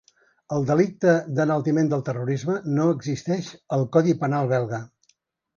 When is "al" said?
3.79-3.89